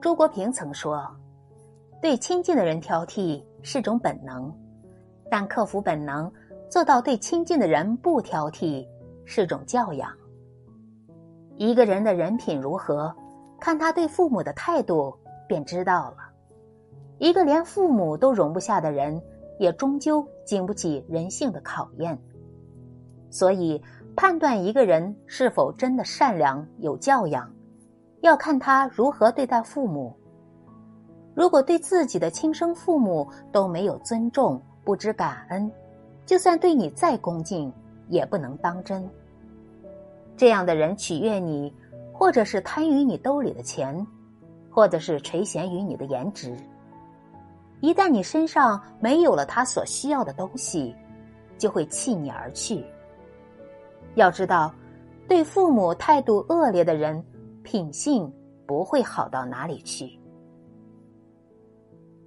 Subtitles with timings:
[0.00, 1.04] 周国平曾说
[2.00, 4.52] ：“对亲近的人挑剔是种本能，
[5.28, 6.30] 但克服本能，
[6.70, 8.86] 做到对亲近的人不挑剔
[9.24, 10.08] 是种教养。
[11.56, 13.12] 一个人的人品如何，
[13.58, 15.12] 看他对父母的态度
[15.48, 16.18] 便知道了。
[17.18, 19.20] 一个连父母都容不下的人，
[19.58, 22.16] 也终究经不起人性的考验。
[23.30, 23.82] 所以，
[24.14, 27.52] 判断一个人是否真的善良有教养。”
[28.28, 30.14] 要看他如何对待父母。
[31.34, 35.70] 如果对自己的亲生父母都没有尊重、不知感恩，
[36.26, 37.72] 就算对你再恭敬，
[38.08, 39.08] 也不能当真。
[40.36, 41.72] 这样的人取悦你，
[42.12, 44.06] 或者是贪于你兜里的钱，
[44.70, 46.54] 或者是垂涎于你的颜值。
[47.80, 50.94] 一旦你身上没有了他所需要的东西，
[51.56, 52.84] 就会弃你而去。
[54.16, 54.74] 要知道，
[55.28, 57.24] 对父母态度恶劣的人。
[57.70, 58.32] 品性
[58.66, 60.17] 不会好到哪里去。